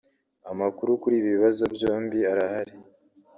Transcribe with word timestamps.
Amakuru 0.51 0.91
kuri 1.01 1.15
ibi 1.17 1.29
bibazo 1.35 1.63
byombi 1.75 2.17
arahari 2.31 2.73